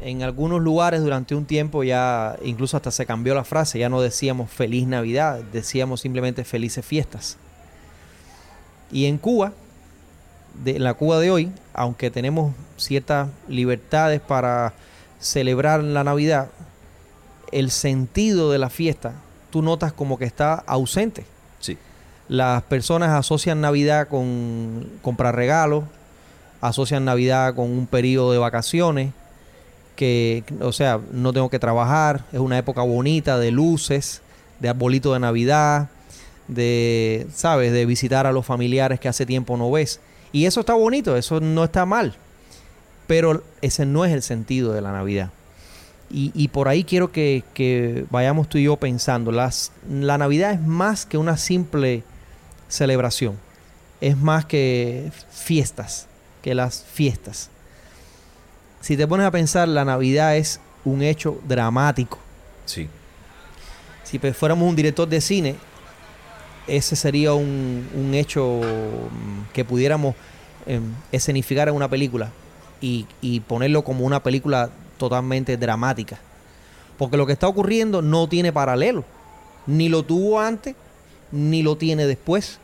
en 0.02 0.24
algunos 0.24 0.62
lugares 0.62 1.02
durante 1.02 1.36
un 1.36 1.46
tiempo 1.46 1.84
ya 1.84 2.38
incluso 2.44 2.78
hasta 2.78 2.92
se 2.92 3.06
cambió 3.06 3.36
la 3.36 3.44
frase, 3.44 3.80
ya 3.80 3.90
no 3.90 4.02
decíamos 4.02 4.50
feliz 4.50 4.88
Navidad, 4.88 5.42
decíamos 5.52 6.02
simplemente 6.02 6.44
felices 6.46 6.86
fiestas. 6.86 7.38
Y 8.92 9.06
en 9.06 9.18
Cuba, 9.18 9.52
de 10.64 10.80
la 10.80 10.94
Cuba 10.94 11.20
de 11.20 11.32
hoy, 11.32 11.52
aunque 11.74 12.10
tenemos 12.10 12.54
ciertas 12.78 13.30
libertades 13.48 14.22
para 14.22 14.74
celebrar 15.20 15.84
la 15.84 16.04
Navidad, 16.04 16.50
el 17.52 17.72
sentido 17.72 18.52
de 18.52 18.58
la 18.58 18.70
fiesta, 18.70 19.14
tú 19.52 19.62
notas 19.62 19.94
como 19.94 20.18
que 20.18 20.26
está 20.26 20.54
ausente. 20.54 21.26
Sí. 21.60 21.78
Las 22.30 22.62
personas 22.62 23.10
asocian 23.10 23.60
Navidad 23.60 24.08
con 24.08 24.88
comprar 25.02 25.36
regalos, 25.36 25.84
asocian 26.62 27.04
Navidad 27.04 27.56
con 27.56 27.72
un 27.72 27.88
periodo 27.88 28.32
de 28.32 28.38
vacaciones, 28.38 29.14
que, 29.96 30.44
o 30.62 30.72
sea, 30.72 31.00
no 31.12 31.34
tengo 31.34 31.50
que 31.50 31.58
trabajar, 31.58 32.24
es 32.32 32.40
una 32.40 32.60
época 32.60 32.84
bonita 32.84 33.40
de 33.40 33.50
luces, 33.50 34.22
de 34.60 34.70
arbolito 34.70 35.12
de 35.14 35.20
Navidad, 35.20 35.90
de, 36.48 37.26
¿sabes?, 37.34 37.72
de 37.74 37.88
visitar 37.88 38.28
a 38.28 38.32
los 38.32 38.46
familiares 38.46 39.00
que 39.00 39.10
hace 39.10 39.26
tiempo 39.26 39.58
no 39.58 39.72
ves. 39.72 40.00
Y 40.32 40.46
eso 40.46 40.60
está 40.60 40.76
bonito, 40.76 41.18
eso 41.18 41.40
no 41.40 41.64
está 41.64 41.88
mal, 41.88 42.14
pero 43.08 43.42
ese 43.62 43.88
no 43.88 44.06
es 44.06 44.14
el 44.14 44.22
sentido 44.22 44.72
de 44.72 44.82
la 44.82 44.92
Navidad. 44.92 45.32
Y, 46.12 46.48
por 46.48 46.68
ahí 46.68 46.84
quiero 46.84 47.12
que, 47.12 47.44
que, 47.54 48.06
vayamos 48.10 48.50
tú 48.50 48.58
y 48.58 48.64
yo 48.64 48.78
pensando, 48.78 49.32
las, 49.32 49.72
la 49.88 50.18
Navidad 50.18 50.54
es 50.54 50.62
más 50.62 51.06
que 51.06 51.18
una 51.20 51.38
simple 51.38 52.04
celebración, 52.70 53.38
es 54.00 54.16
más 54.16 54.46
que 54.46 55.12
fiestas, 55.30 56.08
que 56.42 56.56
las 56.56 56.86
fiestas 56.86 57.50
si 58.82 58.96
te 58.96 59.08
pones 59.08 59.26
a 59.26 59.32
pensar, 59.32 59.68
la 59.68 59.84
Navidad 59.84 60.38
es 60.38 60.60
un 60.86 61.02
hecho 61.02 61.40
dramático. 61.48 62.18
Sí. 62.66 62.88
Si 64.04 64.18
fuéramos 64.20 64.68
un 64.68 64.76
director 64.76 65.08
de 65.08 65.22
cine, 65.22 65.56
ese 66.68 66.96
sería 66.96 67.34
un, 67.34 68.12
hecho 68.14 68.62
mm, 68.64 69.52
que 69.54 69.66
pudiéramos 69.66 70.16
em, 70.66 70.94
escenificar 71.12 71.68
en 71.68 71.76
una 71.76 71.90
película. 71.90 72.32
y, 72.82 73.06
y 73.20 73.42
ponerlo 73.42 73.84
como 73.84 74.06
una 74.06 74.24
película 74.24 74.70
totalmente 74.98 75.58
dramática. 75.58 76.18
Porque 76.98 77.18
lo 77.18 77.26
que 77.26 77.34
está 77.34 77.46
ocurriendo 77.48 78.02
no 78.02 78.30
tiene 78.30 78.54
paralelo. 78.54 79.04
Ni 79.68 79.90
lo 79.90 80.04
tuvo 80.04 80.40
antes, 80.40 80.76
ni 81.32 81.64
lo 81.64 81.78
tiene 81.78 82.06
después. 82.08 82.60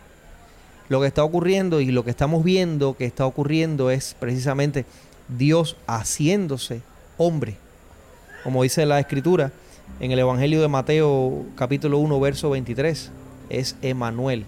Lo 0.90 1.02
que 1.02 1.08
está 1.08 1.24
ocurriendo 1.24 1.82
y 1.82 1.88
lo 1.88 2.04
que 2.04 2.12
estamos 2.12 2.44
viendo 2.44 2.96
que 2.96 3.06
está 3.06 3.26
ocurriendo 3.26 3.90
es 3.90 4.16
precisamente 4.20 4.86
Dios 5.28 5.78
haciéndose 5.88 6.82
hombre. 7.18 7.58
Como 8.44 8.62
dice 8.64 8.86
la 8.86 9.00
escritura 9.00 9.52
en 10.00 10.12
el 10.12 10.20
Evangelio 10.20 10.62
de 10.62 10.68
Mateo 10.68 11.44
capítulo 11.56 11.98
1 11.98 12.20
verso 12.20 12.52
23, 12.52 13.10
es 13.50 13.76
Emanuel. 13.82 14.46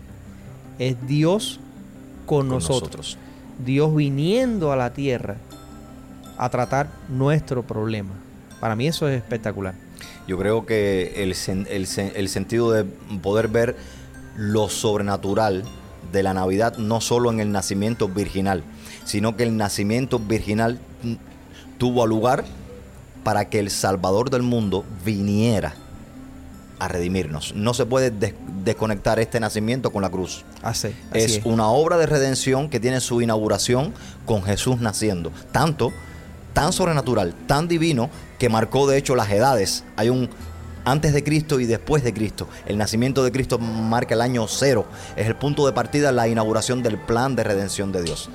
Es 0.78 0.96
Dios 1.08 1.60
con, 2.28 2.48
nosotros. 2.50 3.18
Dios 3.66 3.96
viniendo 3.96 4.72
a 4.72 4.76
la 4.76 4.94
tierra 4.94 5.38
a 6.38 6.50
tratar 6.50 6.90
nuestro 7.10 7.64
problema. 7.64 8.12
Para 8.60 8.76
mí 8.76 8.88
eso 8.88 9.08
es 9.10 9.18
espectacular. 9.18 9.74
Yo 10.28 10.38
creo 10.38 10.68
que 10.68 11.24
el, 11.24 11.34
sen- 11.34 11.66
el 11.70 11.88
sen- 11.88 12.12
el 12.16 12.30
sentido 12.30 12.72
de 12.72 12.84
poder 12.84 13.48
ver 13.48 13.76
lo 14.38 14.70
sobrenatural 14.70 15.64
de 16.12 16.24
la 16.24 16.34
Navidad 16.34 16.78
no 16.78 17.02
solo 17.02 17.32
en 17.32 17.40
el 17.42 17.52
nacimiento 17.52 18.08
virginal, 18.08 18.64
sino 19.04 19.36
que 19.36 19.44
el 19.44 19.58
nacimiento 19.58 20.20
virginal 20.20 20.80
tuvo 21.78 22.06
lugar 22.08 22.46
para 23.24 23.50
que 23.50 23.60
el 23.60 23.70
Salvador 23.70 24.30
del 24.30 24.42
mundo 24.44 24.86
viniera 25.04 25.74
a 26.80 26.88
redimirnos. 26.88 27.56
No 27.56 27.74
se 27.74 27.86
puede 27.86 28.12
des- 28.12 28.36
desconectar 28.64 29.20
este 29.20 29.40
nacimiento 29.40 29.92
con 29.92 30.02
la 30.04 30.10
cruz. 30.10 30.46
Así, 30.62 30.90
así 31.12 31.38
es, 31.38 31.42
una 31.44 31.68
obra 31.68 31.98
de 31.98 32.06
redención 32.06 32.70
que 32.70 32.80
tiene 32.80 33.02
su 33.02 33.22
inauguración 33.22 33.94
con 34.26 34.44
Jesús 34.44 34.80
naciendo. 34.80 35.32
Tanto, 35.52 35.92
tan 36.54 36.72
sobrenatural, 36.72 37.34
tan 37.48 37.68
divino, 37.68 38.10
que 38.38 38.50
marcó 38.50 38.88
de 38.88 38.98
hecho 38.98 39.16
las 39.16 39.30
edades. 39.32 39.84
Hay 39.96 40.10
un 40.10 40.30
antes 40.88 41.14
de 41.14 41.24
Cristo 41.24 41.60
y 41.60 41.66
después 41.66 42.04
de 42.04 42.14
Cristo. 42.14 42.48
El 42.66 42.78
nacimiento 42.78 43.24
de 43.24 43.32
Cristo 43.32 43.60
marca 43.60 44.14
el 44.16 44.22
año 44.22 44.48
cero. 44.48 44.86
Es 45.16 45.28
el 45.28 45.36
punto 45.36 45.66
de 45.66 45.74
partida, 45.74 46.12
la 46.12 46.28
inauguración 46.28 46.82
del 46.84 46.98
plan 46.98 47.36
de 47.36 47.44
redención 47.44 47.92
de 47.92 48.04
Dios. 48.04 48.30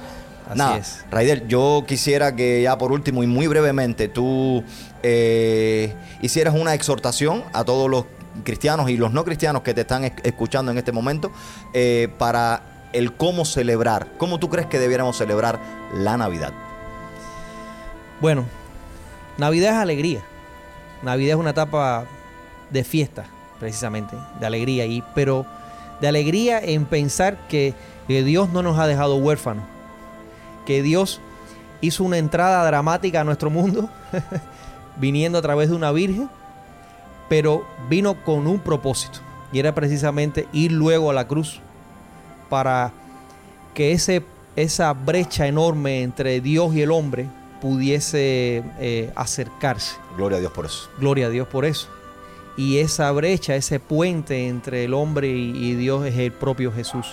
Así 0.48 0.58
Nada, 0.58 0.76
es. 0.78 1.04
Raidel, 1.10 1.46
yo 1.48 1.84
quisiera 1.86 2.36
que 2.36 2.62
ya 2.62 2.76
por 2.76 2.92
último 2.92 3.22
y 3.22 3.26
muy 3.26 3.46
brevemente 3.46 4.08
tú 4.08 4.62
eh, 5.02 5.94
hicieras 6.20 6.54
una 6.54 6.74
exhortación 6.74 7.44
a 7.52 7.64
todos 7.64 7.88
los 7.88 8.04
cristianos 8.44 8.90
y 8.90 8.96
los 8.96 9.12
no 9.12 9.24
cristianos 9.24 9.62
que 9.62 9.72
te 9.72 9.82
están 9.82 10.04
es- 10.04 10.12
escuchando 10.24 10.70
en 10.72 10.78
este 10.78 10.92
momento 10.92 11.30
eh, 11.72 12.08
para 12.18 12.62
el 12.92 13.14
cómo 13.14 13.44
celebrar, 13.46 14.08
cómo 14.18 14.38
tú 14.38 14.50
crees 14.50 14.66
que 14.66 14.78
debiéramos 14.78 15.16
celebrar 15.16 15.58
la 15.94 16.16
Navidad. 16.18 16.52
Bueno, 18.20 18.44
Navidad 19.38 19.72
es 19.74 19.78
alegría. 19.78 20.20
Navidad 21.02 21.36
es 21.36 21.40
una 21.40 21.50
etapa 21.50 22.04
de 22.72 22.84
fiesta, 22.84 23.26
precisamente, 23.60 24.16
de 24.40 24.46
alegría. 24.46 24.86
Y, 24.86 25.02
pero 25.14 25.46
de 26.00 26.08
alegría 26.08 26.60
en 26.60 26.84
pensar 26.84 27.36
que, 27.48 27.74
que 28.08 28.22
Dios 28.22 28.50
no 28.50 28.62
nos 28.62 28.78
ha 28.78 28.86
dejado 28.86 29.16
huérfanos. 29.16 29.64
Que 30.66 30.82
Dios 30.82 31.20
hizo 31.80 32.04
una 32.04 32.18
entrada 32.18 32.64
dramática 32.64 33.20
a 33.20 33.24
nuestro 33.24 33.50
mundo, 33.50 33.90
viniendo 34.96 35.38
a 35.38 35.42
través 35.42 35.68
de 35.68 35.76
una 35.76 35.92
virgen, 35.92 36.30
pero 37.28 37.66
vino 37.88 38.22
con 38.24 38.46
un 38.46 38.58
propósito. 38.58 39.18
Y 39.52 39.58
era 39.58 39.74
precisamente 39.74 40.48
ir 40.52 40.72
luego 40.72 41.10
a 41.10 41.14
la 41.14 41.28
cruz 41.28 41.60
para 42.48 42.92
que 43.74 43.92
ese, 43.92 44.22
esa 44.56 44.92
brecha 44.92 45.46
enorme 45.46 46.02
entre 46.02 46.40
Dios 46.40 46.74
y 46.74 46.82
el 46.82 46.90
hombre 46.90 47.26
pudiese 47.60 48.62
eh, 48.80 49.12
acercarse. 49.14 49.96
Gloria 50.16 50.38
a 50.38 50.40
Dios 50.40 50.52
por 50.52 50.66
eso. 50.66 50.88
Gloria 50.98 51.26
a 51.26 51.30
Dios 51.30 51.48
por 51.48 51.64
eso. 51.64 51.88
Y 52.56 52.78
esa 52.78 53.10
brecha, 53.12 53.56
ese 53.56 53.80
puente 53.80 54.48
entre 54.48 54.84
el 54.84 54.94
hombre 54.94 55.28
y, 55.28 55.74
Dios 55.74 56.04
es 56.06 56.16
el 56.16 56.32
propio 56.32 56.72
Jesús. 56.72 57.06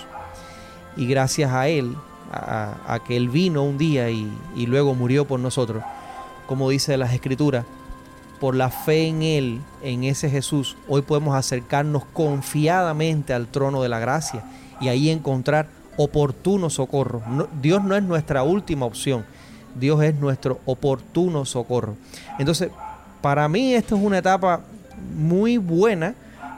Y 0.97 1.08
gracias 1.08 1.52
a 1.52 1.67
Él, 1.69 1.95
a, 2.32 2.99
que 3.08 3.15
Él 3.15 3.30
vino 3.30 3.63
un 3.63 3.78
día 3.78 4.10
y, 4.10 4.30
luego 4.65 4.93
murió 4.95 5.25
por 5.25 5.39
nosotros, 5.39 5.84
como 6.47 6.69
dice 6.69 6.97
las 6.97 7.13
Escrituras, 7.13 7.65
por 8.39 8.56
la 8.56 8.69
fe 8.69 9.08
en 9.08 9.21
Él, 9.21 9.62
en 9.82 10.04
ese 10.04 10.30
Jesús, 10.30 10.78
hoy 10.88 11.02
podemos 11.02 11.36
acercarnos 11.36 12.04
confiadamente 12.06 13.34
al 13.34 13.47
trono 13.47 13.82
de 13.82 13.89
la 13.89 13.99
gracia 13.99 14.43
y 14.80 14.88
ahí 14.88 15.10
encontrar 15.10 15.67
oportuno 15.97 16.69
socorro. 16.69 17.21
Dios 17.62 17.84
no 17.84 17.95
es 17.95 18.04
nuestra 18.04 18.43
última 18.43 18.86
opción, 18.86 19.25
Dios 19.75 20.02
es 20.04 20.15
nuestro 20.15 20.60
oportuno 20.65 21.45
socorro. 21.45 21.95
Entonces, 22.38 22.69
para 23.21 23.47
mí 23.49 23.73
esto 23.73 23.97
es 23.97 24.02
una 24.02 24.19
etapa 24.19 24.62
muy 25.16 25.58
buena 25.58 26.16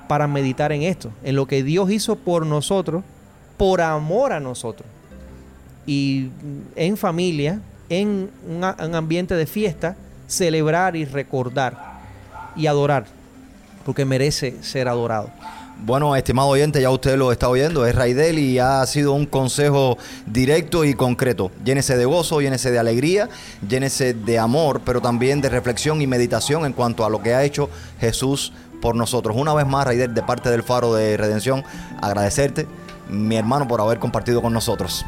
para 0.08 0.28
meditar 0.28 0.72
en 0.72 0.84
esto, 0.84 1.12
en 1.24 1.36
lo 1.36 1.46
que 1.48 1.64
Dios 1.64 1.90
hizo 1.92 2.16
por 2.16 2.46
nosotros, 2.46 3.04
por 3.58 3.82
amor 3.82 4.34
a 4.34 4.40
nosotros. 4.40 4.88
Y 5.86 6.30
en 6.76 6.98
familia, 6.98 7.62
en 7.90 8.30
un 8.48 8.96
ambiente 8.96 9.36
de 9.36 9.46
fiesta, 9.46 9.96
celebrar 10.28 10.96
y 10.96 11.06
recordar 11.06 12.02
y 12.56 12.68
adorar, 12.68 13.06
porque 13.86 14.06
merece 14.06 14.62
ser 14.62 14.88
adorado. 14.88 15.30
Bueno, 15.84 16.16
estimado 16.16 16.48
oyente, 16.50 16.80
ya 16.80 16.92
usted 16.92 17.18
lo 17.18 17.32
está 17.32 17.50
oyendo, 17.50 17.88
es 17.88 17.96
Raidel 17.96 18.38
y 18.38 18.60
ha 18.60 18.86
sido 18.86 19.14
un 19.14 19.26
consejo 19.26 19.98
directo 20.28 20.86
y 20.86 20.94
concreto. 20.94 21.50
Llénese 21.66 21.98
de 21.98 22.06
gozo, 22.06 22.40
llénese 22.40 22.70
de 22.70 22.78
alegría, 22.78 23.30
llénese 23.68 24.14
de 24.14 24.38
amor, 24.38 24.82
pero 24.86 25.02
también 25.02 25.42
de 25.42 25.50
reflexión 25.50 26.00
y 26.00 26.06
meditación 26.06 26.68
en 26.68 26.74
cuanto 26.74 27.04
a 27.04 27.10
lo 27.10 27.24
que 27.24 27.34
ha 27.34 27.44
hecho 27.44 27.68
Jesús 28.00 28.54
por 28.80 28.96
nosotros. 28.96 29.36
Una 29.36 29.56
vez 29.56 29.66
más, 29.66 29.86
Raidel, 29.88 30.14
de 30.14 30.22
parte 30.22 30.52
del 30.52 30.62
Faro 30.62 30.94
de 30.94 31.18
Redención, 31.18 31.64
agradecerte, 32.00 32.68
mi 33.10 33.36
hermano, 33.36 33.68
por 33.68 33.82
haber 33.82 33.98
compartido 33.98 34.40
con 34.40 34.54
nosotros. 34.54 35.04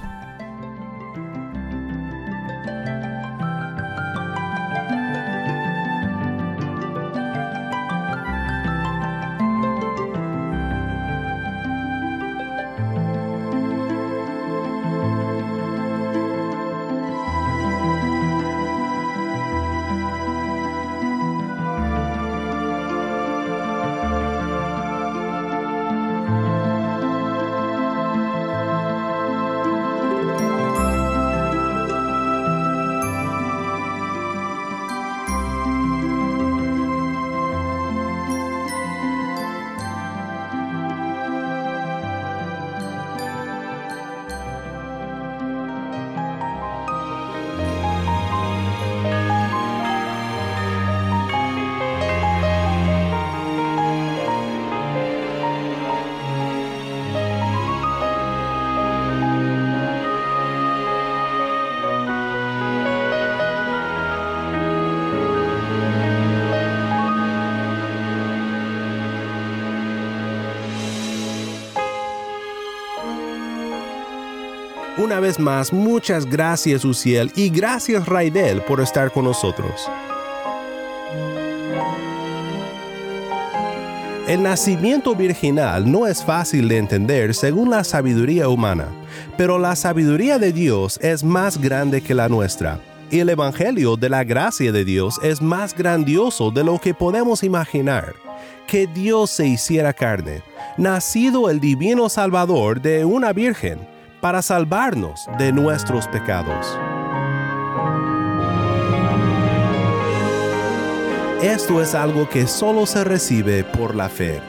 Una 74.95 75.19
vez 75.19 75.39
más, 75.39 75.73
muchas 75.73 76.27
gracias 76.27 76.85
Uciel 76.85 77.31
y 77.35 77.49
gracias 77.49 78.05
Raidel 78.05 78.61
por 78.61 78.79
estar 78.79 79.11
con 79.11 79.25
nosotros. 79.25 79.89
El 84.27 84.43
nacimiento 84.43 85.15
virginal 85.15 85.91
no 85.91 86.05
es 86.05 86.23
fácil 86.23 86.67
de 86.67 86.77
entender 86.77 87.33
según 87.33 87.71
la 87.71 87.83
sabiduría 87.83 88.47
humana, 88.49 88.87
pero 89.35 89.57
la 89.57 89.75
sabiduría 89.75 90.37
de 90.37 90.53
Dios 90.53 90.99
es 91.01 91.23
más 91.23 91.59
grande 91.59 92.01
que 92.01 92.13
la 92.13 92.29
nuestra, 92.29 92.79
y 93.09 93.19
el 93.19 93.29
Evangelio 93.29 93.97
de 93.97 94.09
la 94.09 94.23
gracia 94.23 94.71
de 94.71 94.85
Dios 94.85 95.19
es 95.23 95.41
más 95.41 95.75
grandioso 95.75 96.51
de 96.51 96.63
lo 96.63 96.79
que 96.79 96.93
podemos 96.93 97.43
imaginar. 97.43 98.13
Que 98.67 98.85
Dios 98.85 99.31
se 99.31 99.47
hiciera 99.47 99.91
carne, 99.91 100.43
nacido 100.77 101.49
el 101.49 101.59
divino 101.59 102.09
Salvador 102.09 102.79
de 102.79 103.05
una 103.05 103.33
virgen, 103.33 103.92
para 104.23 104.41
salvarnos 104.41 105.27
de 105.37 105.51
nuestros 105.51 106.07
pecados. 106.07 106.79
Esto 111.41 111.81
es 111.81 111.93
algo 111.93 112.29
que 112.29 112.47
solo 112.47 112.85
se 112.85 113.03
recibe 113.03 113.65
por 113.65 113.95
la 113.95 114.07
fe. 114.07 114.39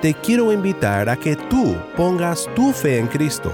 Te 0.00 0.14
quiero 0.14 0.52
invitar 0.52 1.08
a 1.08 1.16
que 1.16 1.34
tú 1.34 1.74
pongas 1.96 2.48
tu 2.54 2.72
fe 2.72 3.00
en 3.00 3.08
Cristo, 3.08 3.50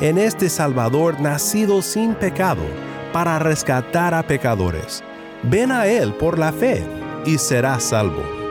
en 0.00 0.16
este 0.16 0.48
Salvador 0.48 1.18
nacido 1.18 1.82
sin 1.82 2.14
pecado, 2.14 2.62
para 3.12 3.40
rescatar 3.40 4.14
a 4.14 4.22
pecadores. 4.22 5.02
Ven 5.42 5.72
a 5.72 5.88
Él 5.88 6.14
por 6.14 6.38
la 6.38 6.52
fe 6.52 6.86
y 7.24 7.36
serás 7.38 7.82
salvo. 7.82 8.45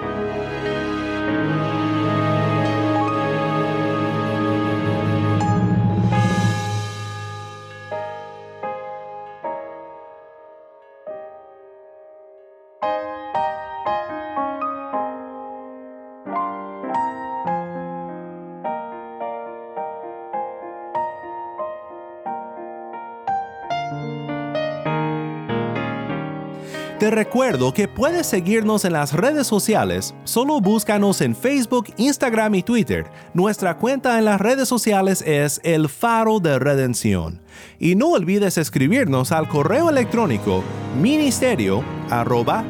Recuerdo 27.15 27.73
que 27.73 27.87
puedes 27.87 28.27
seguirnos 28.27 28.85
en 28.85 28.93
las 28.93 29.13
redes 29.13 29.47
sociales. 29.47 30.13
Solo 30.25 30.59
búscanos 30.59 31.21
en 31.21 31.35
Facebook, 31.35 31.93
Instagram 31.97 32.55
y 32.55 32.63
Twitter. 32.63 33.05
Nuestra 33.33 33.77
cuenta 33.77 34.19
en 34.19 34.25
las 34.25 34.39
redes 34.39 34.67
sociales 34.67 35.23
es 35.25 35.61
El 35.63 35.89
Faro 35.89 36.39
de 36.39 36.59
Redención. 36.59 37.41
Y 37.79 37.95
no 37.95 38.09
olvides 38.11 38.57
escribirnos 38.57 39.31
al 39.31 39.47
correo 39.47 39.89
electrónico 39.89 40.63
ministerio 41.01 41.83
arroba. 42.09 42.63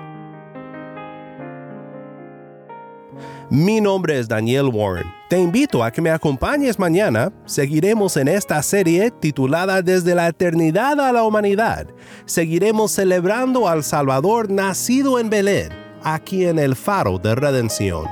Mi 3.52 3.82
nombre 3.82 4.19
es 4.19 4.28
Daniel 4.28 4.69
Warren. 4.71 5.12
Te 5.28 5.39
invito 5.39 5.84
a 5.84 5.91
que 5.91 6.04
me 6.04 6.12
acompañes 6.12 6.78
mañana. 6.78 7.34
Seguiremos 7.45 8.15
en 8.17 8.28
esta 8.28 8.62
serie 8.62 9.10
titulada 9.10 9.82
Desde 9.82 10.13
la 10.13 10.28
eternidad 10.28 10.99
a 10.99 11.12
la 11.12 11.23
humanidad. 11.23 11.88
Seguiremos 12.25 12.91
celebrando 12.91 13.67
al 13.67 13.84
Salvador 13.84 14.52
nacido 14.52 15.17
en 15.17 15.32
Belén, 15.32 15.69
aquí 16.04 16.45
en 16.45 16.60
el 16.60 16.75
Faro 16.75 17.17
de 17.17 17.34
Redención. 17.34 18.06